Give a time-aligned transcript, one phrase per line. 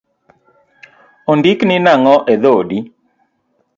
[1.31, 2.77] Ondikni nang’o edhodi?